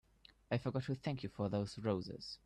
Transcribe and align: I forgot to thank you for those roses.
I 0.49 0.57
forgot 0.57 0.85
to 0.85 0.95
thank 0.95 1.21
you 1.21 1.29
for 1.29 1.47
those 1.47 1.77
roses. 1.77 2.39